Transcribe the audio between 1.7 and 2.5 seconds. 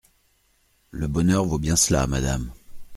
cela, Madame.